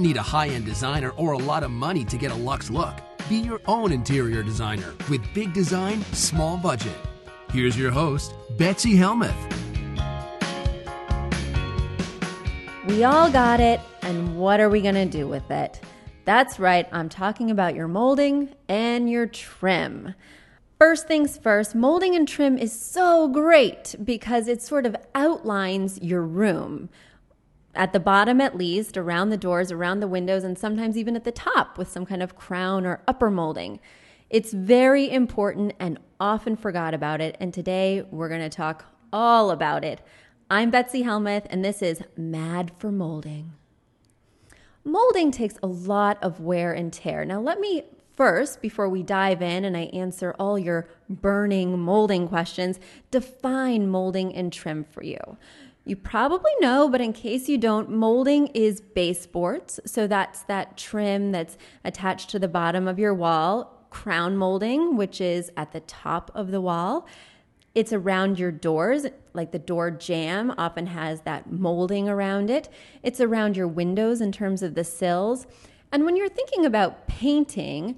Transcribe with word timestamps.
Don't 0.00 0.06
need 0.06 0.16
a 0.16 0.22
high 0.22 0.48
end 0.48 0.64
designer 0.64 1.10
or 1.10 1.32
a 1.32 1.38
lot 1.38 1.62
of 1.62 1.70
money 1.70 2.06
to 2.06 2.16
get 2.16 2.30
a 2.30 2.34
luxe 2.34 2.70
look. 2.70 2.94
Be 3.28 3.36
your 3.36 3.60
own 3.66 3.92
interior 3.92 4.42
designer 4.42 4.94
with 5.10 5.20
big 5.34 5.52
design, 5.52 6.00
small 6.12 6.56
budget. 6.56 6.96
Here's 7.52 7.76
your 7.76 7.90
host, 7.90 8.32
Betsy 8.56 8.96
Helmuth. 8.96 9.36
We 12.88 13.04
all 13.04 13.30
got 13.30 13.60
it, 13.60 13.78
and 14.00 14.38
what 14.38 14.58
are 14.58 14.70
we 14.70 14.80
going 14.80 14.94
to 14.94 15.04
do 15.04 15.28
with 15.28 15.50
it? 15.50 15.80
That's 16.24 16.58
right, 16.58 16.88
I'm 16.92 17.10
talking 17.10 17.50
about 17.50 17.74
your 17.74 17.86
molding 17.86 18.54
and 18.68 19.10
your 19.10 19.26
trim. 19.26 20.14
First 20.78 21.06
things 21.08 21.36
first, 21.36 21.74
molding 21.74 22.16
and 22.16 22.26
trim 22.26 22.56
is 22.56 22.72
so 22.72 23.28
great 23.28 23.96
because 24.02 24.48
it 24.48 24.62
sort 24.62 24.86
of 24.86 24.96
outlines 25.14 26.00
your 26.00 26.22
room 26.22 26.88
at 27.74 27.92
the 27.92 28.00
bottom 28.00 28.40
at 28.40 28.56
least, 28.56 28.96
around 28.96 29.30
the 29.30 29.36
doors, 29.36 29.70
around 29.70 30.00
the 30.00 30.08
windows, 30.08 30.44
and 30.44 30.58
sometimes 30.58 30.96
even 30.96 31.16
at 31.16 31.24
the 31.24 31.32
top 31.32 31.78
with 31.78 31.88
some 31.88 32.04
kind 32.04 32.22
of 32.22 32.36
crown 32.36 32.84
or 32.84 33.02
upper 33.06 33.30
molding. 33.30 33.80
It's 34.28 34.52
very 34.52 35.10
important 35.10 35.74
and 35.78 35.98
often 36.18 36.56
forgot 36.56 36.94
about 36.94 37.20
it. 37.20 37.36
And 37.40 37.52
today 37.52 38.04
we're 38.10 38.28
going 38.28 38.40
to 38.40 38.48
talk 38.48 38.84
all 39.12 39.50
about 39.50 39.84
it. 39.84 40.00
I'm 40.48 40.70
Betsy 40.70 41.02
Helmuth, 41.02 41.46
and 41.50 41.64
this 41.64 41.80
is 41.80 42.02
Mad 42.16 42.72
for 42.78 42.90
Molding. 42.90 43.52
Molding 44.84 45.30
takes 45.30 45.56
a 45.62 45.66
lot 45.66 46.18
of 46.22 46.40
wear 46.40 46.72
and 46.72 46.92
tear. 46.92 47.24
Now, 47.24 47.40
let 47.40 47.60
me 47.60 47.84
first, 48.16 48.60
before 48.60 48.88
we 48.88 49.02
dive 49.02 49.42
in 49.42 49.64
and 49.64 49.76
I 49.76 49.82
answer 49.92 50.34
all 50.38 50.58
your 50.58 50.88
burning 51.08 51.78
molding 51.78 52.28
questions, 52.28 52.80
define 53.10 53.88
molding 53.88 54.34
and 54.34 54.52
trim 54.52 54.84
for 54.84 55.04
you. 55.04 55.18
You 55.84 55.96
probably 55.96 56.52
know, 56.60 56.88
but 56.88 57.00
in 57.00 57.12
case 57.12 57.48
you 57.48 57.58
don't, 57.58 57.90
molding 57.90 58.48
is 58.48 58.80
baseboards. 58.80 59.80
So 59.86 60.06
that's 60.06 60.42
that 60.42 60.76
trim 60.76 61.32
that's 61.32 61.56
attached 61.84 62.30
to 62.30 62.38
the 62.38 62.48
bottom 62.48 62.86
of 62.86 62.98
your 62.98 63.14
wall. 63.14 63.86
Crown 63.90 64.36
molding, 64.36 64.96
which 64.96 65.20
is 65.20 65.50
at 65.56 65.72
the 65.72 65.80
top 65.80 66.30
of 66.34 66.50
the 66.50 66.60
wall. 66.60 67.08
It's 67.74 67.92
around 67.92 68.38
your 68.38 68.52
doors, 68.52 69.06
like 69.32 69.52
the 69.52 69.58
door 69.58 69.90
jamb 69.90 70.52
often 70.58 70.86
has 70.88 71.22
that 71.22 71.50
molding 71.50 72.08
around 72.08 72.50
it. 72.50 72.68
It's 73.02 73.20
around 73.20 73.56
your 73.56 73.68
windows 73.68 74.20
in 74.20 74.32
terms 74.32 74.62
of 74.62 74.74
the 74.74 74.84
sills. 74.84 75.46
And 75.92 76.04
when 76.04 76.16
you're 76.16 76.28
thinking 76.28 76.64
about 76.64 77.08
painting, 77.08 77.96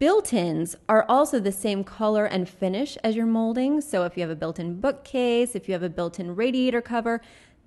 Built 0.00 0.32
ins 0.32 0.76
are 0.88 1.04
also 1.10 1.38
the 1.38 1.52
same 1.52 1.84
color 1.84 2.24
and 2.24 2.48
finish 2.48 2.96
as 3.04 3.14
your 3.14 3.26
molding. 3.26 3.82
So 3.82 4.04
if 4.04 4.16
you 4.16 4.22
have 4.22 4.30
a 4.30 4.34
built 4.34 4.58
in 4.58 4.80
bookcase, 4.80 5.54
if 5.54 5.68
you 5.68 5.74
have 5.74 5.82
a 5.82 5.90
built 5.90 6.18
in 6.18 6.34
radiator 6.34 6.80
cover, 6.80 7.20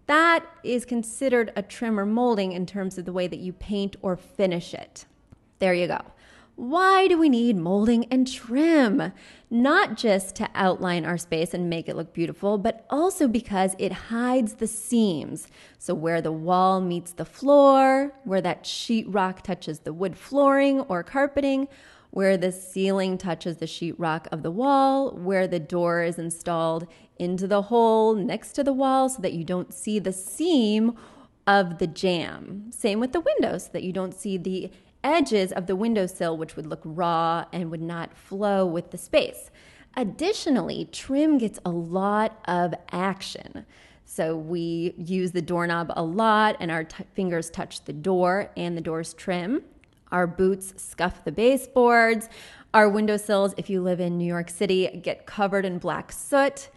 that 0.08 0.44
is 0.64 0.84
considered 0.84 1.54
a 1.56 1.62
trim 1.62 2.00
or 2.00 2.08
molding 2.08 2.52
in 2.52 2.66
terms 2.66 2.98
of 2.98 3.06
the 3.06 3.14
way 3.14 3.28
that 3.28 3.38
you 3.38 3.54
paint 3.54 3.98
or 4.02 4.18
finish 4.18 4.74
it. 4.74 5.06
There 5.60 5.76
you 5.76 5.86
go. 5.86 6.02
Why 6.56 7.08
do 7.08 7.20
we 7.20 7.30
need 7.30 7.56
molding 7.56 8.06
and 8.06 8.32
trim? 8.32 9.14
Not 9.52 9.96
just 9.96 10.36
to 10.38 10.50
outline 10.56 11.06
our 11.06 11.20
space 11.20 11.54
and 11.54 11.70
make 11.70 11.88
it 11.88 11.96
look 11.96 12.14
beautiful, 12.14 12.58
but 12.58 12.84
also 12.90 13.28
because 13.28 13.76
it 13.78 13.92
hides 13.92 14.56
the 14.56 14.68
seams. 14.68 15.48
So, 15.78 15.94
where 15.94 16.22
the 16.22 16.32
wall 16.32 16.82
meets 16.82 17.12
the 17.12 17.26
floor, 17.26 18.14
where 18.24 18.42
that 18.42 18.64
sheetrock 18.64 19.42
touches 19.42 19.80
the 19.80 19.94
wood 19.94 20.18
flooring 20.18 20.82
or 20.82 21.04
carpeting, 21.04 21.68
where 22.14 22.38
the 22.38 22.52
ceiling 22.52 23.18
touches 23.18 23.58
the 23.58 23.66
sheetrock 23.66 24.28
of 24.32 24.44
the 24.44 24.52
wall, 24.52 25.10
where 25.16 25.48
the 25.48 25.60
door 25.60 26.04
is 26.04 26.20
installed 26.20 26.86
into 27.18 27.48
the 27.48 27.64
hole 27.64 28.14
next 28.14 28.52
to 28.52 28.64
the 28.64 28.72
wall 28.72 29.10
so 29.10 29.20
that 29.20 29.34
you 29.34 29.44
don't 29.44 29.74
see 29.74 29.98
the 29.98 30.14
seam 30.14 30.96
of 31.48 31.80
the 31.80 31.88
jamb. 31.88 32.68
Same 32.70 33.00
with 33.00 33.14
the 33.14 33.20
windows, 33.20 33.66
so 33.66 33.72
that 33.74 33.82
you 33.82 33.92
don't 33.92 34.14
see 34.14 34.38
the 34.38 34.70
edges 35.04 35.52
of 35.52 35.66
the 35.66 35.76
windowsill, 35.76 36.38
which 36.38 36.56
would 36.56 36.68
look 36.68 36.82
raw 36.86 37.46
and 37.52 37.72
would 37.72 37.82
not 37.82 38.16
flow 38.16 38.64
with 38.64 38.92
the 38.92 38.98
space. 39.00 39.50
Additionally, 39.98 40.88
trim 40.92 41.40
gets 41.40 41.58
a 41.66 41.72
lot 41.72 42.40
of 42.46 42.76
action. 42.92 43.66
So 44.06 44.38
we 44.38 44.94
use 45.00 45.32
the 45.32 45.42
doorknob 45.42 45.92
a 45.96 46.04
lot, 46.04 46.58
and 46.60 46.70
our 46.70 46.84
t- 46.84 47.06
fingers 47.16 47.50
touch 47.50 47.86
the 47.86 47.94
door 47.94 48.52
and 48.56 48.78
the 48.78 48.82
door's 48.82 49.16
trim. 49.16 49.64
Our 50.14 50.28
boots 50.28 50.76
scuff 50.78 51.26
the 51.26 51.32
baseboards. 51.32 52.30
Our 52.74 52.88
windowsills, 52.88 53.56
if 53.58 53.70
you 53.70 53.82
live 53.82 54.00
in 54.00 54.18
New 54.18 54.26
York 54.26 54.50
City, 54.50 55.02
get 55.04 55.26
covered 55.26 55.66
in 55.66 55.80
black 55.80 56.12
soot. 56.12 56.70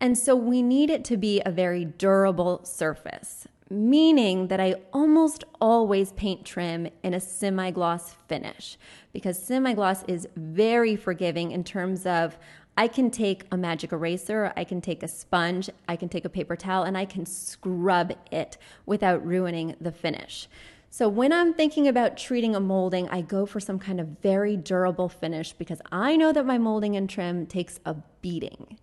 And 0.00 0.16
so 0.16 0.34
we 0.36 0.62
need 0.62 0.90
it 0.90 1.04
to 1.06 1.16
be 1.16 1.42
a 1.44 1.50
very 1.50 1.84
durable 1.84 2.64
surface, 2.64 3.46
meaning 3.68 4.48
that 4.48 4.60
I 4.60 4.76
almost 4.92 5.44
always 5.60 6.12
paint 6.12 6.44
trim 6.44 6.88
in 7.02 7.14
a 7.14 7.20
semi 7.20 7.70
gloss 7.70 8.14
finish 8.28 8.78
because 9.12 9.42
semi 9.42 9.74
gloss 9.74 10.04
is 10.04 10.28
very 10.36 10.96
forgiving 10.96 11.50
in 11.50 11.64
terms 11.64 12.06
of 12.06 12.38
I 12.76 12.88
can 12.88 13.10
take 13.10 13.46
a 13.52 13.56
magic 13.56 13.92
eraser, 13.92 14.52
I 14.56 14.64
can 14.64 14.80
take 14.80 15.04
a 15.04 15.08
sponge, 15.08 15.70
I 15.88 15.94
can 15.94 16.08
take 16.08 16.24
a 16.24 16.28
paper 16.28 16.56
towel, 16.56 16.82
and 16.82 16.98
I 16.98 17.04
can 17.04 17.24
scrub 17.24 18.12
it 18.32 18.58
without 18.84 19.24
ruining 19.24 19.76
the 19.80 19.92
finish. 19.92 20.48
So 20.96 21.08
when 21.08 21.32
I'm 21.32 21.54
thinking 21.54 21.88
about 21.88 22.16
treating 22.16 22.54
a 22.54 22.60
molding, 22.60 23.08
I 23.08 23.20
go 23.20 23.46
for 23.46 23.58
some 23.58 23.80
kind 23.80 23.98
of 23.98 24.20
very 24.22 24.56
durable 24.56 25.08
finish 25.08 25.52
because 25.52 25.82
I 25.90 26.14
know 26.14 26.32
that 26.32 26.46
my 26.46 26.56
molding 26.56 26.94
and 26.94 27.10
trim 27.10 27.48
takes 27.48 27.80
a 27.84 27.96
beating. 28.22 28.78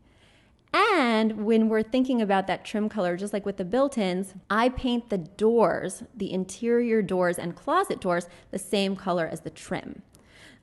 And 0.73 1.45
when 1.45 1.69
we're 1.69 1.83
thinking 1.83 2.21
about 2.21 2.47
that 2.47 2.65
trim 2.65 2.89
color, 2.89 3.15
just 3.15 3.31
like 3.31 3.45
with 3.45 3.55
the 3.55 3.63
built 3.63 3.97
ins, 3.97 4.33
I 4.49 4.67
paint 4.67 5.09
the 5.09 5.19
doors, 5.19 6.03
the 6.13 6.33
interior 6.33 7.01
doors 7.01 7.39
and 7.39 7.55
closet 7.55 8.01
doors, 8.01 8.27
the 8.49 8.59
same 8.59 8.97
color 8.97 9.25
as 9.25 9.39
the 9.39 9.49
trim. 9.49 10.01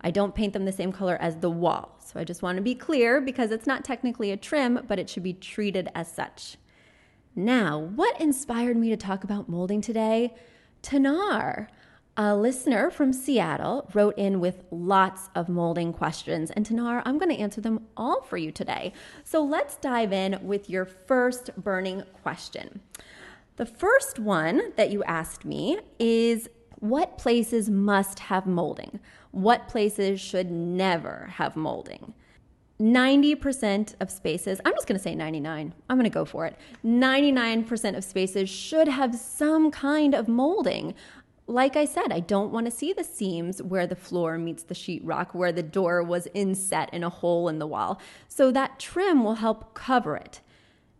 I 0.02 0.10
don't 0.10 0.34
paint 0.34 0.52
them 0.52 0.66
the 0.66 0.70
same 0.70 0.92
color 0.92 1.16
as 1.18 1.36
the 1.36 1.50
wall. 1.50 1.96
So 2.04 2.20
I 2.20 2.24
just 2.24 2.42
want 2.42 2.56
to 2.56 2.62
be 2.62 2.74
clear 2.74 3.22
because 3.22 3.52
it's 3.52 3.66
not 3.66 3.86
technically 3.86 4.32
a 4.32 4.36
trim, 4.36 4.84
but 4.86 4.98
it 4.98 5.08
should 5.08 5.22
be 5.22 5.32
treated 5.32 5.88
as 5.94 6.12
such. 6.12 6.58
Now, 7.34 7.78
what 7.78 8.20
inspired 8.20 8.76
me 8.76 8.90
to 8.90 8.98
talk 8.98 9.24
about 9.24 9.48
molding 9.48 9.80
today? 9.80 10.34
Tanar, 10.82 11.68
a 12.16 12.36
listener 12.36 12.90
from 12.90 13.12
Seattle, 13.12 13.88
wrote 13.94 14.18
in 14.18 14.40
with 14.40 14.64
lots 14.70 15.30
of 15.34 15.48
molding 15.48 15.92
questions. 15.92 16.50
And 16.50 16.66
Tanar, 16.66 17.02
I'm 17.04 17.18
going 17.18 17.30
to 17.34 17.40
answer 17.40 17.60
them 17.60 17.86
all 17.96 18.22
for 18.22 18.36
you 18.36 18.50
today. 18.50 18.92
So 19.24 19.42
let's 19.42 19.76
dive 19.76 20.12
in 20.12 20.38
with 20.42 20.68
your 20.68 20.84
first 20.84 21.50
burning 21.56 22.02
question. 22.22 22.80
The 23.56 23.66
first 23.66 24.18
one 24.18 24.72
that 24.76 24.90
you 24.90 25.02
asked 25.04 25.44
me 25.44 25.78
is 25.98 26.48
What 26.80 27.18
places 27.18 27.68
must 27.68 28.20
have 28.20 28.46
molding? 28.46 29.00
What 29.32 29.68
places 29.68 30.20
should 30.20 30.50
never 30.50 31.30
have 31.34 31.56
molding? 31.56 32.14
90% 32.80 33.94
of 34.00 34.10
spaces, 34.10 34.60
I'm 34.64 34.72
just 34.74 34.86
going 34.86 34.98
to 34.98 35.02
say 35.02 35.14
99. 35.14 35.74
I'm 35.88 35.96
going 35.96 36.04
to 36.04 36.10
go 36.10 36.24
for 36.24 36.46
it. 36.46 36.56
99% 36.84 37.96
of 37.96 38.04
spaces 38.04 38.48
should 38.48 38.88
have 38.88 39.14
some 39.16 39.70
kind 39.70 40.14
of 40.14 40.28
molding. 40.28 40.94
Like 41.48 41.76
I 41.76 41.86
said, 41.86 42.12
I 42.12 42.20
don't 42.20 42.52
want 42.52 42.66
to 42.66 42.70
see 42.70 42.92
the 42.92 43.02
seams 43.02 43.62
where 43.62 43.86
the 43.86 43.96
floor 43.96 44.38
meets 44.38 44.62
the 44.62 44.74
sheetrock, 44.74 45.34
where 45.34 45.50
the 45.50 45.62
door 45.62 46.02
was 46.02 46.28
inset 46.34 46.92
in 46.92 47.02
a 47.02 47.08
hole 47.08 47.48
in 47.48 47.58
the 47.58 47.66
wall. 47.66 48.00
So 48.28 48.52
that 48.52 48.78
trim 48.78 49.24
will 49.24 49.36
help 49.36 49.74
cover 49.74 50.16
it. 50.16 50.40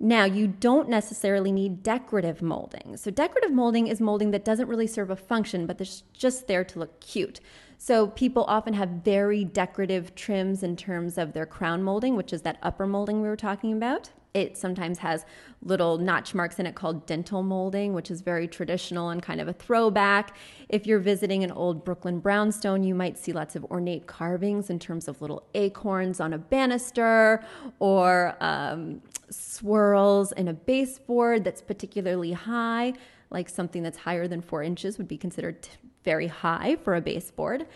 Now, 0.01 0.25
you 0.25 0.47
don't 0.47 0.89
necessarily 0.89 1.51
need 1.51 1.83
decorative 1.83 2.41
molding. 2.41 2.97
So, 2.97 3.11
decorative 3.11 3.53
molding 3.53 3.89
is 3.89 4.01
molding 4.01 4.31
that 4.31 4.45
doesn't 4.45 4.69
really 4.69 4.87
serve 4.87 5.11
a 5.11 5.17
function, 5.17 5.67
but 5.67 5.81
it's 5.81 6.05
just 6.13 6.47
there 6.47 6.65
to 6.65 6.79
look 6.79 7.01
cute. 7.01 7.41
So 7.81 8.09
people 8.09 8.45
often 8.49 8.75
have 8.75 8.89
very 8.89 9.45
decorative 9.45 10.15
trims 10.17 10.65
in 10.65 10.77
terms 10.77 11.17
of 11.17 11.33
their 11.33 11.47
crown 11.47 11.85
molding, 11.85 12.17
which 12.17 12.33
is 12.33 12.43
that 12.43 12.59
upper 12.61 12.87
molding 12.87 13.23
we 13.23 13.29
were 13.29 13.37
talking 13.37 13.73
about. 13.73 14.11
It 14.35 14.57
sometimes 14.57 14.99
has 14.99 15.25
little 15.63 15.99
notch 15.99 16.35
marks 16.35 16.59
in 16.59 16.67
it 16.67 16.75
called 16.75 17.07
dentil 17.07 17.43
molding, 17.43 17.95
which 17.95 18.11
is 18.11 18.21
very 18.21 18.47
traditional 18.47 19.09
and 19.09 19.23
kind 19.23 19.41
of 19.41 19.49
a 19.49 19.53
throwback. 19.53 20.37
If 20.69 20.87
you're 20.87 20.99
visiting 20.99 21.43
an 21.45 21.51
old 21.51 21.85
Brooklyn 21.85 22.21
brownstone, 22.21 22.85
you 22.85 22.95
might 22.95 23.19
see 23.19 23.33
lots 23.33 23.57
of 23.57 23.65
ornate 23.65 24.07
carvings 24.07 24.71
in 24.71 24.79
terms 24.79 25.09
of 25.09 25.21
little 25.21 25.45
acorns 25.55 26.21
on 26.21 26.33
a 26.33 26.39
banister 26.39 27.43
or 27.79 28.37
um, 28.41 29.03
swirls 29.31 30.33
in 30.33 30.49
a 30.49 30.53
baseboard 30.55 31.45
that's 31.45 31.63
particularly 31.63 32.33
high, 32.33 32.93
like 33.31 33.49
something 33.49 33.83
that's 33.83 33.99
higher 33.99 34.29
than 34.29 34.41
four 34.41 34.63
inches 34.63 34.99
would 34.99 35.09
be 35.09 35.19
considered 35.19 35.69
very 36.05 36.27
high 36.27 36.77
for 36.83 36.95
a 36.95 37.01
baseboard. 37.01 37.67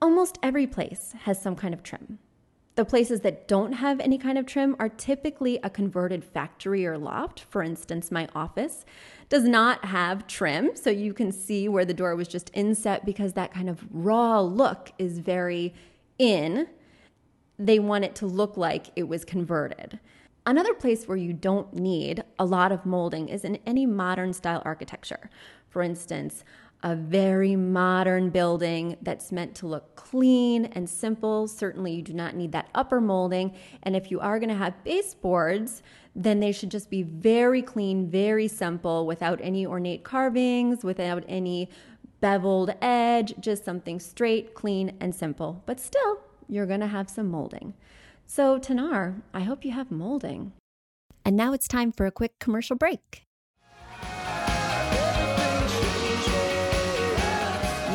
Almost 0.00 0.38
every 0.42 0.66
place 0.66 1.14
has 1.24 1.40
some 1.40 1.56
kind 1.56 1.74
of 1.74 1.82
trim. 1.82 2.18
The 2.78 2.84
places 2.84 3.22
that 3.22 3.48
don't 3.48 3.72
have 3.72 3.98
any 3.98 4.18
kind 4.18 4.38
of 4.38 4.46
trim 4.46 4.76
are 4.78 4.88
typically 4.88 5.58
a 5.64 5.68
converted 5.68 6.22
factory 6.22 6.86
or 6.86 6.96
loft. 6.96 7.40
For 7.40 7.60
instance, 7.60 8.12
my 8.12 8.28
office 8.36 8.86
does 9.28 9.42
not 9.42 9.86
have 9.86 10.28
trim, 10.28 10.76
so 10.76 10.88
you 10.88 11.12
can 11.12 11.32
see 11.32 11.68
where 11.68 11.84
the 11.84 11.92
door 11.92 12.14
was 12.14 12.28
just 12.28 12.52
inset 12.54 13.04
because 13.04 13.32
that 13.32 13.52
kind 13.52 13.68
of 13.68 13.84
raw 13.90 14.38
look 14.38 14.92
is 14.96 15.18
very 15.18 15.74
in. 16.20 16.68
They 17.58 17.80
want 17.80 18.04
it 18.04 18.14
to 18.14 18.26
look 18.26 18.56
like 18.56 18.92
it 18.94 19.08
was 19.08 19.24
converted. 19.24 19.98
Another 20.46 20.72
place 20.72 21.08
where 21.08 21.16
you 21.16 21.32
don't 21.32 21.74
need 21.74 22.22
a 22.38 22.44
lot 22.44 22.70
of 22.70 22.86
molding 22.86 23.28
is 23.28 23.44
in 23.44 23.58
any 23.66 23.86
modern 23.86 24.32
style 24.32 24.62
architecture. 24.64 25.30
For 25.68 25.82
instance, 25.82 26.44
a 26.82 26.94
very 26.94 27.56
modern 27.56 28.30
building 28.30 28.96
that's 29.02 29.32
meant 29.32 29.54
to 29.56 29.66
look 29.66 29.96
clean 29.96 30.66
and 30.66 30.88
simple. 30.88 31.48
Certainly, 31.48 31.92
you 31.92 32.02
do 32.02 32.12
not 32.12 32.36
need 32.36 32.52
that 32.52 32.68
upper 32.74 33.00
molding. 33.00 33.54
And 33.82 33.96
if 33.96 34.10
you 34.10 34.20
are 34.20 34.38
going 34.38 34.48
to 34.48 34.54
have 34.54 34.84
baseboards, 34.84 35.82
then 36.14 36.40
they 36.40 36.52
should 36.52 36.70
just 36.70 36.88
be 36.88 37.02
very 37.02 37.62
clean, 37.62 38.08
very 38.08 38.48
simple, 38.48 39.06
without 39.06 39.40
any 39.42 39.66
ornate 39.66 40.04
carvings, 40.04 40.84
without 40.84 41.24
any 41.28 41.68
beveled 42.20 42.74
edge, 42.80 43.34
just 43.40 43.64
something 43.64 44.00
straight, 44.00 44.54
clean, 44.54 44.96
and 45.00 45.14
simple. 45.14 45.62
But 45.66 45.80
still, 45.80 46.20
you're 46.48 46.66
going 46.66 46.80
to 46.80 46.86
have 46.86 47.10
some 47.10 47.30
molding. 47.30 47.74
So, 48.26 48.58
Tanar, 48.58 49.22
I 49.32 49.40
hope 49.40 49.64
you 49.64 49.72
have 49.72 49.90
molding. 49.90 50.52
And 51.24 51.36
now 51.36 51.52
it's 51.52 51.68
time 51.68 51.92
for 51.92 52.06
a 52.06 52.10
quick 52.10 52.38
commercial 52.38 52.76
break. 52.76 53.27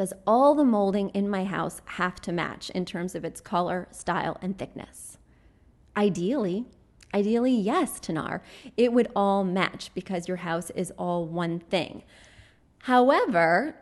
Does 0.00 0.14
all 0.26 0.54
the 0.54 0.64
molding 0.64 1.10
in 1.10 1.28
my 1.28 1.44
house 1.44 1.82
have 1.84 2.22
to 2.22 2.32
match 2.32 2.70
in 2.70 2.86
terms 2.86 3.14
of 3.14 3.22
its 3.22 3.38
color, 3.38 3.86
style, 3.90 4.38
and 4.40 4.56
thickness? 4.56 5.18
Ideally, 5.94 6.64
ideally, 7.12 7.52
yes, 7.52 8.00
Tanar. 8.00 8.40
It 8.78 8.94
would 8.94 9.08
all 9.14 9.44
match 9.44 9.90
because 9.92 10.26
your 10.26 10.38
house 10.38 10.70
is 10.70 10.90
all 10.92 11.26
one 11.26 11.58
thing. 11.58 12.02
However, 12.84 13.76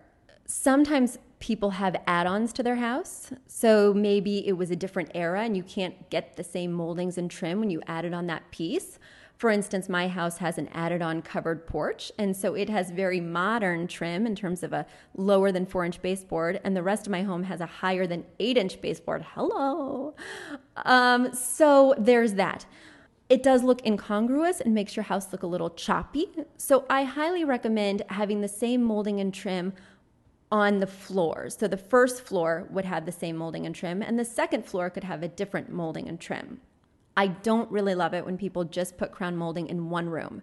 sometimes 0.44 1.18
people 1.38 1.70
have 1.70 1.94
add 2.08 2.26
ons 2.26 2.52
to 2.54 2.64
their 2.64 2.75
house. 2.75 3.30
So 3.46 3.94
maybe 3.94 4.44
it 4.44 4.54
was 4.54 4.72
a 4.72 4.76
different 4.76 5.12
era 5.14 5.42
and 5.42 5.56
you 5.56 5.62
can't 5.62 6.10
get 6.10 6.37
the 6.37 6.42
same 6.42 6.72
moldings 6.72 7.16
and 7.16 7.30
trim 7.30 7.60
when 7.60 7.70
you 7.70 7.80
added 7.87 8.12
on 8.12 8.26
that 8.26 8.50
piece. 8.50 8.98
For 9.38 9.50
instance, 9.50 9.88
my 9.88 10.09
house 10.09 10.38
has 10.38 10.59
an 10.59 10.68
added 10.73 11.00
on 11.00 11.23
covered 11.23 11.64
porch, 11.64 12.11
and 12.18 12.37
so 12.37 12.54
it 12.54 12.68
has 12.68 12.90
very 12.90 13.21
modern 13.21 13.87
trim 13.87 14.26
in 14.26 14.35
terms 14.35 14.64
of 14.64 14.73
a 14.73 14.85
lower 15.16 15.52
than 15.52 15.64
four 15.64 15.85
inch 15.85 16.02
baseboard, 16.02 16.61
and 16.64 16.76
the 16.76 16.83
rest 16.83 17.07
of 17.07 17.12
my 17.12 17.23
home 17.23 17.45
has 17.45 17.61
a 17.61 17.66
higher 17.66 18.04
than 18.04 18.25
eight 18.40 18.57
inch 18.57 18.80
baseboard. 18.80 19.25
Hello. 19.35 20.16
Um, 20.85 21.33
so 21.33 21.95
there's 21.97 22.35
that. 22.35 22.66
It 23.28 23.45
does 23.45 23.62
look 23.62 23.87
incongruous 23.87 24.61
and 24.61 24.75
makes 24.75 24.97
your 24.97 25.04
house 25.04 25.30
look 25.30 25.45
a 25.45 25.47
little 25.47 25.71
choppy. 25.71 26.26
So 26.57 26.85
I 26.90 27.04
highly 27.04 27.45
recommend 27.45 28.02
having 28.09 28.40
the 28.40 28.49
same 28.49 28.83
molding 28.83 29.21
and 29.21 29.33
trim 29.33 29.73
on 30.50 30.80
the 30.80 30.87
floors. 30.88 31.57
So 31.57 31.68
the 31.68 31.76
first 31.76 32.23
floor 32.23 32.66
would 32.71 32.87
have 32.87 33.07
the 33.07 33.12
same 33.12 33.37
molding 33.37 33.66
and 33.66 33.75
trim, 33.75 34.02
and 34.02 34.18
the 34.18 34.25
second 34.25 34.66
floor 34.66 34.90
could 34.90 35.04
have 35.04 35.23
a 35.23 35.28
different 35.28 35.71
molding 35.71 36.09
and 36.09 36.18
trim. 36.18 36.61
I 37.18 37.26
don't 37.26 37.68
really 37.68 37.96
love 37.96 38.14
it 38.14 38.25
when 38.25 38.38
people 38.38 38.62
just 38.62 38.96
put 38.96 39.10
crown 39.10 39.37
molding 39.37 39.66
in 39.66 39.90
one 39.90 40.08
room. 40.08 40.40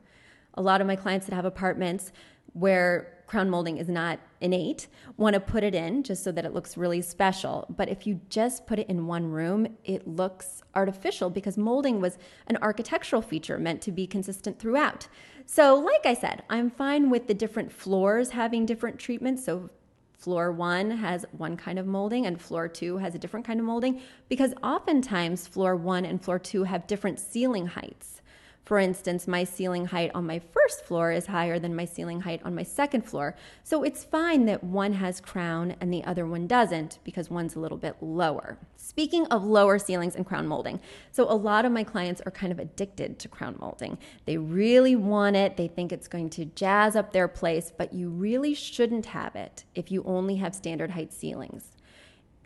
A 0.56 0.62
lot 0.62 0.82
of 0.82 0.88
my 0.88 0.98
clients 0.98 1.26
that 1.26 1.34
have 1.34 1.46
apartments 1.46 2.12
where 2.52 3.24
crown 3.28 3.50
molding 3.50 3.78
is 3.78 3.88
not 3.88 4.20
innate 4.42 4.88
want 5.16 5.36
to 5.36 5.40
put 5.40 5.64
it 5.64 5.74
in 5.74 6.04
just 6.04 6.22
so 6.22 6.34
that 6.34 6.44
it 6.44 6.54
looks 6.54 6.76
really 6.76 7.02
special. 7.02 7.66
But 7.70 7.88
if 7.88 8.06
you 8.06 8.20
just 8.28 8.68
put 8.68 8.78
it 8.78 8.90
in 8.90 9.08
one 9.08 9.32
room, 9.32 9.78
it 9.86 10.06
looks 10.06 10.64
artificial 10.76 11.30
because 11.30 11.58
molding 11.58 12.02
was 12.02 12.18
an 12.48 12.58
architectural 12.62 13.22
feature 13.22 13.58
meant 13.58 13.82
to 13.84 13.94
be 13.94 14.06
consistent 14.06 14.60
throughout. 14.60 15.08
So, 15.46 15.76
like 15.76 16.06
I 16.06 16.14
said, 16.14 16.44
I'm 16.50 16.70
fine 16.70 17.10
with 17.10 17.28
the 17.28 17.34
different 17.34 17.72
floors 17.72 18.32
having 18.32 18.66
different 18.66 19.00
treatments. 19.00 19.46
So, 19.46 19.70
floor 20.18 20.52
one 20.52 20.92
has 20.92 21.26
one 21.32 21.58
kind 21.58 21.78
of 21.78 21.86
molding 21.86 22.26
and 22.26 22.42
floor 22.42 22.68
two 22.68 22.98
has 22.98 23.16
a 23.16 23.20
different 23.20 23.46
kind 23.46 23.60
of 23.60 23.66
molding 23.66 24.02
because 24.30 24.54
oftentimes 24.64 25.48
floor 25.48 25.76
one 25.76 26.06
and 26.06 26.24
floor 26.24 26.40
two 26.40 26.64
have 26.64 26.88
different 26.88 27.20
ceiling 27.20 27.68
heights. 27.68 28.22
For 28.66 28.80
instance, 28.80 29.28
my 29.28 29.44
ceiling 29.44 29.86
height 29.86 30.10
on 30.16 30.26
my 30.26 30.40
first 30.40 30.86
floor 30.86 31.12
is 31.12 31.28
higher 31.28 31.60
than 31.60 31.76
my 31.76 31.86
ceiling 31.86 32.22
height 32.22 32.42
on 32.44 32.56
my 32.56 32.64
second 32.64 33.04
floor. 33.04 33.36
So 33.64 33.84
it's 33.84 34.04
fine 34.04 34.46
that 34.46 34.64
one 34.64 34.94
has 34.94 35.22
crown 35.22 35.76
and 35.80 35.94
the 35.94 36.04
other 36.04 36.26
one 36.26 36.48
doesn't 36.48 36.98
because 37.04 37.30
one's 37.30 37.56
a 37.56 37.60
little 37.60 37.78
bit 37.78 37.96
lower. 38.02 38.58
Speaking 38.76 39.28
of 39.28 39.44
lower 39.44 39.78
ceilings 39.78 40.16
and 40.16 40.26
crown 40.26 40.48
molding, 40.48 40.80
so 41.12 41.32
a 41.32 41.36
lot 41.36 41.66
of 41.66 41.72
my 41.72 41.84
clients 41.84 42.22
are 42.26 42.32
kind 42.32 42.52
of 42.52 42.58
addicted 42.58 43.20
to 43.20 43.28
crown 43.28 43.56
molding. 43.60 44.00
They 44.26 44.38
really 44.38 44.96
want 44.96 45.36
it, 45.36 45.58
they 45.58 45.68
think 45.68 45.92
it's 45.92 46.08
going 46.08 46.32
to 46.32 46.46
jazz 46.46 46.96
up 46.96 47.14
their 47.14 47.28
place, 47.28 47.72
but 47.76 47.94
you 47.94 48.10
really 48.10 48.56
shouldn't 48.56 49.06
have 49.08 49.36
it 49.36 49.64
if 49.76 49.92
you 49.92 50.02
only 50.08 50.38
have 50.38 50.56
standard 50.56 50.92
height 50.92 51.14
ceilings. 51.14 51.74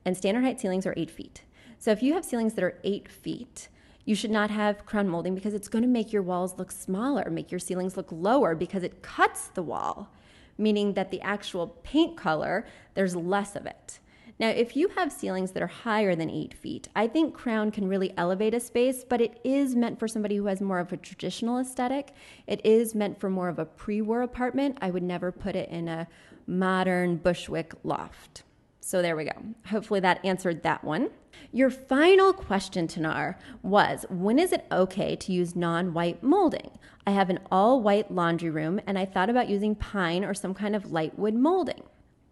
And 0.04 0.18
standard 0.18 0.44
height 0.44 0.60
ceilings 0.60 0.86
are 0.86 0.94
eight 0.98 1.12
feet. 1.12 1.44
So 1.78 1.92
if 1.92 2.04
you 2.04 2.14
have 2.14 2.26
ceilings 2.26 2.56
that 2.56 2.64
are 2.66 2.78
eight 2.84 3.08
feet, 3.08 3.70
you 4.10 4.16
should 4.16 4.32
not 4.32 4.50
have 4.50 4.88
crown 4.88 5.08
molding 5.08 5.36
because 5.36 5.54
it's 5.54 5.68
going 5.68 5.84
to 5.84 5.88
make 5.88 6.12
your 6.12 6.24
walls 6.24 6.58
look 6.58 6.72
smaller, 6.72 7.30
make 7.30 7.52
your 7.52 7.60
ceilings 7.60 7.96
look 7.96 8.08
lower 8.12 8.56
because 8.56 8.82
it 8.82 9.04
cuts 9.04 9.50
the 9.50 9.62
wall, 9.62 10.12
meaning 10.58 10.96
that 10.96 11.12
the 11.12 11.22
actual 11.22 11.68
paint 11.84 12.18
color, 12.18 12.66
there's 12.96 13.16
less 13.16 13.56
of 13.56 13.68
it. 13.68 14.00
Now, 14.40 14.50
if 14.50 14.76
you 14.76 14.88
have 14.98 15.12
ceilings 15.12 15.52
that 15.52 15.62
are 15.62 15.68
higher 15.68 16.16
than 16.16 16.28
eight 16.28 16.56
feet, 16.56 16.88
I 16.96 17.08
think 17.08 17.36
crown 17.36 17.70
can 17.70 17.88
really 17.88 18.12
elevate 18.18 18.56
a 18.56 18.60
space, 18.60 19.06
but 19.08 19.22
it 19.22 19.40
is 19.44 19.76
meant 19.76 20.00
for 20.00 20.08
somebody 20.08 20.38
who 20.38 20.48
has 20.48 20.60
more 20.60 20.80
of 20.80 20.92
a 20.92 20.98
traditional 20.98 21.60
aesthetic. 21.60 22.16
It 22.48 22.66
is 22.66 22.96
meant 22.96 23.20
for 23.20 23.30
more 23.30 23.48
of 23.48 23.60
a 23.60 23.66
pre 23.66 24.02
war 24.02 24.24
apartment. 24.24 24.80
I 24.82 24.90
would 24.90 25.04
never 25.04 25.32
put 25.32 25.56
it 25.56 25.70
in 25.70 25.88
a 25.88 26.08
modern 26.48 27.18
Bushwick 27.18 27.76
loft. 27.84 28.42
So 28.82 29.02
there 29.02 29.16
we 29.16 29.26
go. 29.26 29.32
Hopefully 29.68 30.00
that 30.00 30.24
answered 30.26 30.64
that 30.64 30.84
one. 30.84 31.10
Your 31.52 31.70
final 31.70 32.34
question, 32.34 32.88
Tanar, 32.88 33.36
was 33.62 34.06
when 34.10 34.40
is 34.40 34.52
it 34.52 34.66
okay 34.72 35.16
to 35.16 35.34
use 35.34 35.56
non 35.56 35.94
white 35.94 36.24
molding? 36.24 36.72
I 37.06 37.12
have 37.12 37.30
an 37.30 37.40
all 37.52 37.82
white 37.82 38.12
laundry 38.12 38.50
room 38.50 38.80
and 38.88 38.98
I 38.98 39.06
thought 39.06 39.30
about 39.30 39.50
using 39.50 39.76
pine 39.76 40.24
or 40.24 40.34
some 40.34 40.54
kind 40.54 40.76
of 40.76 40.92
light 40.92 41.18
wood 41.18 41.36
molding. 41.36 41.84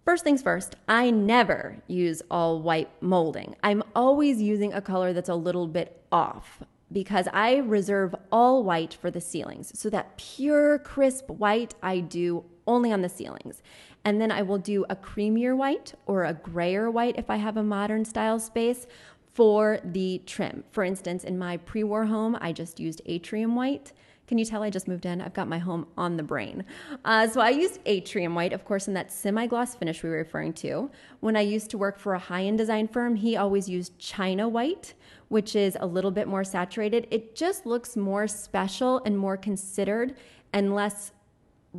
First 0.05 0.23
things 0.23 0.41
first, 0.41 0.75
I 0.87 1.09
never 1.11 1.77
use 1.87 2.21
all 2.31 2.61
white 2.61 2.89
molding. 3.01 3.55
I'm 3.61 3.83
always 3.93 4.41
using 4.41 4.71
a 4.71 4.81
color 4.81 5.11
that's 5.11 5.29
a 5.29 5.35
little 5.35 5.67
bit 5.67 6.01
off 6.11 6.63
because 6.91 7.27
I 7.33 7.57
reserve 7.57 8.15
all 8.31 8.63
white 8.63 8.93
for 8.93 9.11
the 9.11 9.19
ceilings. 9.19 9.77
So 9.77 9.89
that 9.89 10.17
pure, 10.17 10.79
crisp 10.79 11.29
white 11.29 11.75
I 11.83 11.99
do 11.99 12.45
only 12.67 12.91
on 12.91 13.01
the 13.01 13.09
ceilings. 13.09 13.61
And 14.05 14.21
then 14.21 14.31
I 14.31 14.41
will 14.41 14.57
do 14.57 14.85
a 14.89 14.95
creamier 14.95 15.55
white 15.55 15.93
or 16.05 16.25
a 16.25 16.33
grayer 16.33 16.91
white 16.91 17.15
if 17.17 17.29
I 17.29 17.37
have 17.37 17.57
a 17.57 17.63
modern 17.63 18.05
style 18.05 18.39
space 18.39 18.87
for 19.33 19.79
the 19.83 20.21
trim. 20.25 20.63
For 20.71 20.83
instance, 20.83 21.23
in 21.23 21.37
my 21.37 21.57
pre 21.57 21.83
war 21.83 22.05
home, 22.05 22.37
I 22.41 22.51
just 22.51 22.79
used 22.79 23.01
atrium 23.05 23.55
white. 23.55 23.93
Can 24.27 24.37
you 24.37 24.43
tell 24.43 24.61
I 24.61 24.69
just 24.69 24.89
moved 24.89 25.05
in? 25.05 25.21
I've 25.21 25.33
got 25.33 25.47
my 25.47 25.57
home 25.57 25.87
on 25.97 26.17
the 26.17 26.23
brain. 26.23 26.65
Uh, 27.05 27.27
so 27.27 27.39
I 27.39 27.51
used 27.51 27.79
atrium 27.85 28.35
white, 28.35 28.51
of 28.51 28.65
course, 28.65 28.89
in 28.89 28.93
that 28.95 29.11
semi 29.11 29.47
gloss 29.47 29.75
finish 29.75 30.03
we 30.03 30.09
were 30.09 30.17
referring 30.17 30.53
to. 30.53 30.91
When 31.21 31.37
I 31.37 31.41
used 31.41 31.69
to 31.69 31.77
work 31.77 31.97
for 31.97 32.13
a 32.13 32.19
high 32.19 32.43
end 32.43 32.57
design 32.57 32.89
firm, 32.89 33.15
he 33.15 33.37
always 33.37 33.69
used 33.69 33.97
china 33.99 34.49
white, 34.49 34.95
which 35.29 35.55
is 35.55 35.77
a 35.79 35.85
little 35.85 36.11
bit 36.11 36.27
more 36.27 36.43
saturated. 36.43 37.07
It 37.09 37.35
just 37.35 37.65
looks 37.65 37.95
more 37.95 38.27
special 38.27 39.01
and 39.05 39.17
more 39.17 39.37
considered 39.37 40.17
and 40.51 40.75
less 40.75 41.13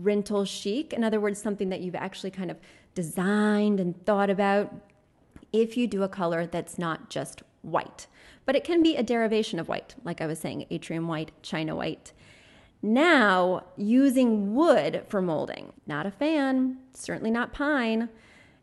rental 0.02 0.44
chic. 0.44 0.92
In 0.92 1.04
other 1.04 1.20
words, 1.20 1.40
something 1.40 1.68
that 1.68 1.80
you've 1.80 1.94
actually 1.94 2.30
kind 2.30 2.50
of 2.50 2.58
designed 2.94 3.80
and 3.80 4.04
thought 4.04 4.30
about 4.30 4.74
if 5.52 5.76
you 5.76 5.86
do 5.86 6.02
a 6.02 6.08
color 6.08 6.46
that's 6.46 6.78
not 6.78 7.10
just 7.10 7.42
white. 7.62 8.06
But 8.44 8.56
it 8.56 8.64
can 8.64 8.82
be 8.82 8.96
a 8.96 9.02
derivation 9.02 9.58
of 9.58 9.68
white, 9.68 9.94
like 10.04 10.20
I 10.20 10.26
was 10.26 10.38
saying, 10.38 10.66
atrium 10.70 11.06
white, 11.08 11.32
china 11.42 11.76
white. 11.76 12.12
Now, 12.80 13.64
using 13.76 14.54
wood 14.54 15.04
for 15.08 15.20
molding. 15.20 15.72
Not 15.86 16.06
a 16.06 16.10
fan, 16.10 16.78
certainly 16.94 17.30
not 17.30 17.52
pine, 17.52 18.08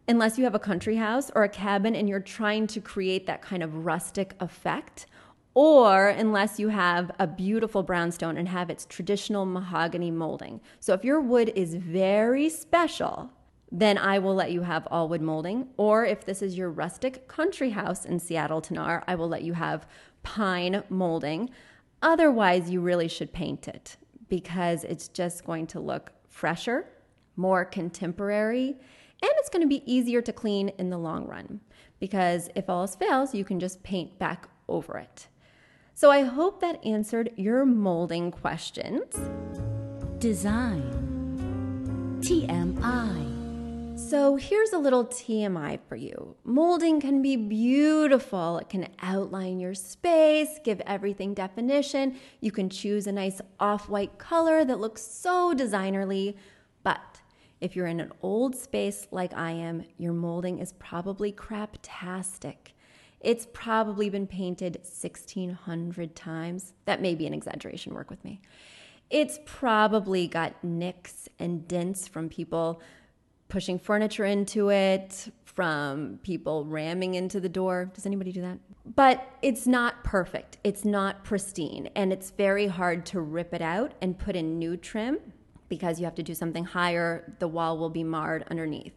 unless 0.07 0.37
you 0.37 0.43
have 0.45 0.55
a 0.55 0.59
country 0.59 0.95
house 0.95 1.31
or 1.35 1.43
a 1.43 1.49
cabin 1.49 1.95
and 1.95 2.07
you're 2.07 2.19
trying 2.19 2.67
to 2.67 2.79
create 2.79 3.25
that 3.27 3.41
kind 3.41 3.61
of 3.61 3.85
rustic 3.85 4.35
effect 4.39 5.05
or 5.55 6.09
unless 6.09 6.59
you 6.59 6.67
have 6.67 7.09
a 7.17 7.25
beautiful 7.25 7.81
brownstone 7.81 8.37
and 8.37 8.49
have 8.49 8.69
its 8.69 8.85
traditional 8.85 9.45
mahogany 9.45 10.11
molding. 10.11 10.59
So 10.81 10.93
if 10.93 11.05
your 11.05 11.21
wood 11.21 11.51
is 11.55 11.75
very 11.75 12.49
special, 12.49 13.31
then 13.71 13.97
I 13.97 14.19
will 14.19 14.35
let 14.35 14.51
you 14.51 14.61
have 14.61 14.85
all 14.91 15.07
wood 15.07 15.21
molding. 15.21 15.69
Or 15.77 16.05
if 16.05 16.25
this 16.25 16.41
is 16.41 16.57
your 16.57 16.69
rustic 16.69 17.27
country 17.29 17.69
house 17.71 18.05
in 18.05 18.19
Seattle, 18.19 18.61
Tanar, 18.61 19.03
I 19.07 19.15
will 19.15 19.29
let 19.29 19.43
you 19.43 19.53
have 19.53 19.87
pine 20.23 20.83
molding. 20.89 21.49
Otherwise, 22.01 22.69
you 22.69 22.81
really 22.81 23.07
should 23.07 23.31
paint 23.33 23.67
it 23.67 23.95
because 24.27 24.83
it's 24.83 25.07
just 25.07 25.45
going 25.45 25.67
to 25.67 25.79
look 25.79 26.11
fresher, 26.27 26.85
more 27.37 27.63
contemporary, 27.63 28.67
and 28.67 29.31
it's 29.37 29.49
going 29.49 29.61
to 29.61 29.67
be 29.67 29.89
easier 29.91 30.21
to 30.21 30.33
clean 30.33 30.69
in 30.77 30.89
the 30.89 30.97
long 30.97 31.25
run. 31.25 31.61
Because 31.99 32.49
if 32.55 32.69
all 32.69 32.81
else 32.81 32.95
fails, 32.95 33.33
you 33.33 33.45
can 33.45 33.59
just 33.59 33.81
paint 33.83 34.19
back 34.19 34.49
over 34.67 34.97
it. 34.97 35.27
So 35.97 36.11
I 36.11 36.23
hope 36.23 36.59
that 36.59 36.85
answered 36.85 37.31
your 37.37 37.65
molding 37.65 38.29
questions. 38.29 39.15
Design 40.17 40.83
TMI. 42.19 43.97
So 43.97 44.35
here's 44.35 44.73
a 44.73 44.77
little 44.77 45.05
TMI 45.05 45.79
for 45.87 45.95
you. 45.95 46.35
Molding 46.43 46.99
can 46.99 47.21
be 47.21 47.37
beautiful. 47.37 48.57
It 48.57 48.67
can 48.67 48.89
outline 49.01 49.61
your 49.61 49.73
space, 49.73 50.59
give 50.65 50.81
everything 50.81 51.33
definition. 51.33 52.17
You 52.41 52.51
can 52.51 52.69
choose 52.69 53.07
a 53.07 53.13
nice 53.13 53.39
off 53.57 53.87
white 53.87 54.17
color 54.17 54.65
that 54.65 54.81
looks 54.81 55.01
so 55.01 55.55
designerly. 55.55 56.35
But 56.83 57.21
if 57.61 57.73
you're 57.73 57.87
in 57.87 58.01
an 58.01 58.11
old 58.21 58.57
space 58.57 59.07
like 59.11 59.33
I 59.33 59.51
am, 59.51 59.85
your 59.97 60.11
molding 60.11 60.59
is 60.59 60.73
probably 60.73 61.31
craptastic. 61.31 62.74
It's 63.25 63.47
probably 63.53 64.11
been 64.11 64.27
painted 64.27 64.75
1600 64.75 66.15
times. 66.15 66.73
That 66.85 67.01
may 67.01 67.15
be 67.15 67.25
an 67.25 67.33
exaggeration, 67.33 67.95
work 67.95 68.11
with 68.11 68.23
me. 68.23 68.39
It's 69.09 69.39
probably 69.47 70.27
got 70.27 70.63
nicks 70.63 71.27
and 71.39 71.67
dents 71.67 72.07
from 72.07 72.29
people 72.29 72.83
pushing 73.49 73.79
furniture 73.79 74.25
into 74.25 74.69
it, 74.69 75.33
from 75.43 76.19
people 76.21 76.65
ramming 76.65 77.15
into 77.15 77.39
the 77.39 77.49
door. 77.49 77.89
Does 77.95 78.05
anybody 78.05 78.31
do 78.31 78.41
that? 78.41 78.59
But 78.95 79.27
it's 79.41 79.65
not 79.65 80.03
perfect. 80.03 80.59
It's 80.63 80.85
not 80.85 81.23
pristine. 81.23 81.89
And 81.95 82.13
it's 82.13 82.29
very 82.29 82.67
hard 82.67 83.07
to 83.07 83.21
rip 83.21 83.55
it 83.55 83.61
out 83.61 83.93
and 84.03 84.19
put 84.19 84.35
in 84.35 84.59
new 84.59 84.77
trim 84.77 85.17
because 85.67 85.97
you 85.97 86.05
have 86.05 86.15
to 86.15 86.23
do 86.23 86.35
something 86.35 86.63
higher. 86.63 87.33
The 87.39 87.47
wall 87.47 87.79
will 87.79 87.89
be 87.89 88.03
marred 88.03 88.45
underneath. 88.51 88.93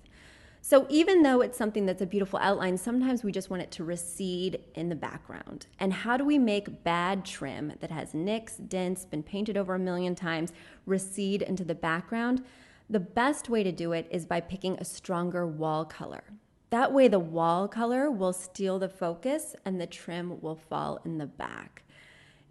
So 0.68 0.84
even 0.90 1.22
though 1.22 1.40
it's 1.40 1.56
something 1.56 1.86
that's 1.86 2.02
a 2.02 2.06
beautiful 2.06 2.38
outline, 2.40 2.76
sometimes 2.76 3.24
we 3.24 3.32
just 3.32 3.48
want 3.48 3.62
it 3.62 3.70
to 3.70 3.84
recede 3.84 4.60
in 4.74 4.90
the 4.90 4.94
background. 4.94 5.64
And 5.78 5.94
how 5.94 6.18
do 6.18 6.26
we 6.26 6.38
make 6.38 6.84
bad 6.84 7.24
trim 7.24 7.72
that 7.80 7.90
has 7.90 8.12
nicks, 8.12 8.58
dents, 8.58 9.06
been 9.06 9.22
painted 9.22 9.56
over 9.56 9.76
a 9.76 9.78
million 9.78 10.14
times, 10.14 10.52
recede 10.84 11.40
into 11.40 11.64
the 11.64 11.74
background? 11.74 12.44
The 12.90 13.00
best 13.00 13.48
way 13.48 13.62
to 13.62 13.72
do 13.72 13.92
it 13.92 14.08
is 14.10 14.26
by 14.26 14.42
picking 14.42 14.76
a 14.76 14.84
stronger 14.84 15.46
wall 15.46 15.86
color. 15.86 16.22
That 16.68 16.92
way, 16.92 17.08
the 17.08 17.18
wall 17.18 17.66
color 17.66 18.10
will 18.10 18.34
steal 18.34 18.78
the 18.78 18.90
focus 18.90 19.56
and 19.64 19.80
the 19.80 19.86
trim 19.86 20.38
will 20.42 20.56
fall 20.56 21.00
in 21.02 21.16
the 21.16 21.24
back. 21.24 21.82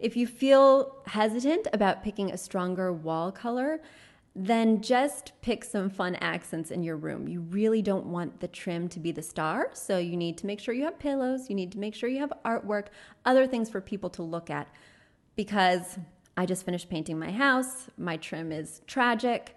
If 0.00 0.16
you 0.16 0.26
feel 0.26 0.96
hesitant 1.06 1.68
about 1.72 2.02
picking 2.02 2.32
a 2.32 2.38
stronger 2.38 2.92
wall 2.92 3.30
color, 3.30 3.80
then 4.40 4.80
just 4.80 5.32
pick 5.42 5.64
some 5.64 5.90
fun 5.90 6.14
accents 6.16 6.70
in 6.70 6.84
your 6.84 6.96
room. 6.96 7.26
You 7.26 7.40
really 7.40 7.82
don't 7.82 8.06
want 8.06 8.38
the 8.38 8.46
trim 8.46 8.88
to 8.90 9.00
be 9.00 9.10
the 9.10 9.22
star, 9.22 9.70
so 9.72 9.98
you 9.98 10.16
need 10.16 10.38
to 10.38 10.46
make 10.46 10.60
sure 10.60 10.72
you 10.72 10.84
have 10.84 10.98
pillows, 10.98 11.50
you 11.50 11.56
need 11.56 11.72
to 11.72 11.78
make 11.78 11.94
sure 11.94 12.08
you 12.08 12.20
have 12.20 12.32
artwork, 12.44 12.86
other 13.24 13.48
things 13.48 13.68
for 13.68 13.80
people 13.80 14.10
to 14.10 14.22
look 14.22 14.48
at. 14.48 14.68
Because 15.34 15.98
I 16.36 16.46
just 16.46 16.64
finished 16.64 16.88
painting 16.88 17.18
my 17.18 17.32
house, 17.32 17.88
my 17.98 18.16
trim 18.16 18.52
is 18.52 18.80
tragic. 18.86 19.56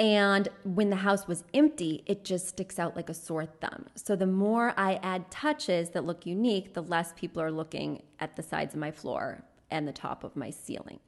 And 0.00 0.48
when 0.64 0.90
the 0.90 0.96
house 0.96 1.28
was 1.28 1.44
empty, 1.54 2.02
it 2.06 2.24
just 2.24 2.48
sticks 2.48 2.78
out 2.78 2.96
like 2.96 3.08
a 3.08 3.14
sore 3.14 3.46
thumb. 3.46 3.86
So 3.94 4.16
the 4.16 4.26
more 4.26 4.74
I 4.76 4.94
add 5.02 5.30
touches 5.30 5.90
that 5.90 6.04
look 6.04 6.26
unique, 6.26 6.74
the 6.74 6.82
less 6.82 7.12
people 7.16 7.40
are 7.40 7.52
looking 7.52 8.02
at 8.18 8.34
the 8.34 8.42
sides 8.42 8.74
of 8.74 8.80
my 8.80 8.90
floor 8.90 9.44
and 9.70 9.86
the 9.86 9.92
top 9.92 10.24
of 10.24 10.34
my 10.34 10.50
ceiling. 10.50 10.98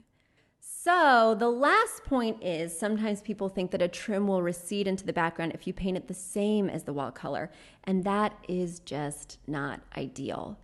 So, 0.83 1.35
the 1.37 1.47
last 1.47 2.05
point 2.05 2.41
is 2.41 2.75
sometimes 2.75 3.21
people 3.21 3.49
think 3.49 3.69
that 3.69 3.83
a 3.83 3.87
trim 3.87 4.27
will 4.27 4.41
recede 4.41 4.87
into 4.87 5.05
the 5.05 5.13
background 5.13 5.51
if 5.53 5.67
you 5.67 5.73
paint 5.73 5.95
it 5.95 6.07
the 6.07 6.15
same 6.15 6.71
as 6.71 6.85
the 6.85 6.93
wall 6.93 7.11
color, 7.11 7.51
and 7.83 8.03
that 8.03 8.33
is 8.47 8.79
just 8.79 9.37
not 9.45 9.81
ideal. 9.95 10.57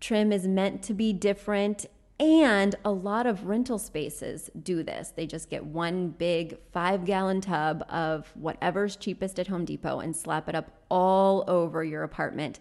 Trim 0.00 0.32
is 0.32 0.48
meant 0.48 0.82
to 0.84 0.94
be 0.94 1.12
different, 1.12 1.84
and 2.18 2.74
a 2.86 2.90
lot 2.90 3.26
of 3.26 3.48
rental 3.48 3.78
spaces 3.78 4.48
do 4.62 4.82
this. 4.82 5.12
They 5.14 5.26
just 5.26 5.50
get 5.50 5.66
one 5.66 6.08
big 6.08 6.56
five 6.72 7.04
gallon 7.04 7.42
tub 7.42 7.84
of 7.90 8.32
whatever's 8.36 8.96
cheapest 8.96 9.38
at 9.38 9.48
Home 9.48 9.66
Depot 9.66 10.00
and 10.00 10.16
slap 10.16 10.48
it 10.48 10.54
up 10.54 10.70
all 10.90 11.44
over 11.48 11.84
your 11.84 12.02
apartment. 12.02 12.60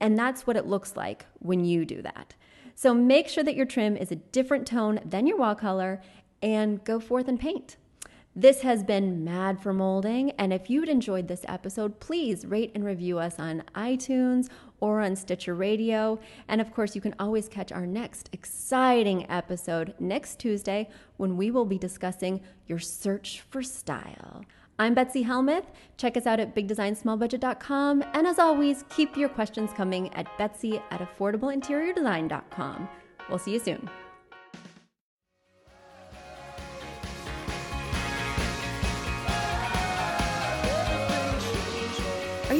And 0.00 0.18
that's 0.18 0.48
what 0.48 0.56
it 0.56 0.66
looks 0.66 0.96
like 0.96 1.26
when 1.38 1.64
you 1.64 1.84
do 1.84 2.02
that. 2.02 2.34
So 2.74 2.92
make 2.92 3.28
sure 3.28 3.44
that 3.44 3.54
your 3.54 3.66
trim 3.66 3.96
is 3.96 4.10
a 4.10 4.16
different 4.16 4.66
tone 4.66 4.98
than 5.04 5.28
your 5.28 5.38
wall 5.38 5.54
color 5.54 6.02
and 6.44 6.84
go 6.84 7.00
forth 7.00 7.26
and 7.26 7.40
paint. 7.40 7.76
This 8.36 8.60
has 8.62 8.82
been 8.82 9.24
Mad 9.24 9.60
for 9.60 9.72
Molding, 9.72 10.32
and 10.32 10.52
if 10.52 10.68
you'd 10.68 10.88
enjoyed 10.88 11.28
this 11.28 11.44
episode, 11.48 12.00
please 12.00 12.44
rate 12.44 12.72
and 12.74 12.84
review 12.84 13.18
us 13.18 13.38
on 13.38 13.62
iTunes 13.76 14.48
or 14.80 15.00
on 15.00 15.16
Stitcher 15.16 15.54
Radio. 15.54 16.18
And 16.48 16.60
of 16.60 16.74
course, 16.74 16.94
you 16.94 17.00
can 17.00 17.14
always 17.18 17.48
catch 17.48 17.72
our 17.72 17.86
next 17.86 18.28
exciting 18.32 19.30
episode 19.30 19.94
next 20.00 20.40
Tuesday 20.40 20.90
when 21.16 21.36
we 21.36 21.50
will 21.52 21.64
be 21.64 21.78
discussing 21.78 22.40
your 22.66 22.80
search 22.80 23.44
for 23.48 23.62
style. 23.62 24.44
I'm 24.80 24.94
Betsy 24.94 25.22
Helmuth. 25.22 25.66
Check 25.96 26.16
us 26.16 26.26
out 26.26 26.40
at 26.40 26.56
bigdesignsmallbudget.com. 26.56 28.04
And 28.14 28.26
as 28.26 28.40
always, 28.40 28.84
keep 28.90 29.16
your 29.16 29.28
questions 29.28 29.70
coming 29.72 30.12
at 30.14 30.26
betsy 30.36 30.82
at 30.90 31.00
affordableinteriordesign.com. 31.00 32.88
We'll 33.30 33.38
see 33.38 33.52
you 33.52 33.60
soon. 33.60 33.88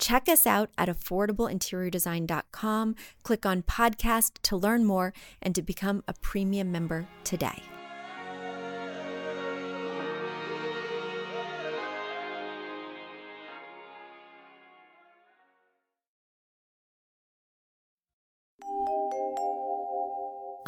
Check 0.00 0.28
us 0.28 0.46
out 0.46 0.70
at 0.76 0.88
affordableinteriordesign.com. 0.88 2.96
Click 3.22 3.46
on 3.46 3.62
podcast 3.62 4.32
to 4.42 4.56
learn 4.56 4.84
more 4.84 5.14
and 5.40 5.54
to 5.54 5.62
become 5.62 6.02
a 6.08 6.14
premium 6.14 6.72
member 6.72 7.06
today. 7.22 7.62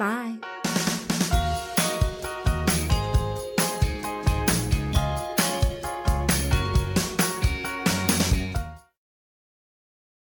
Bye. 0.00 0.79